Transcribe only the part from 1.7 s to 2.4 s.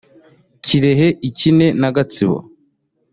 na Gatsibo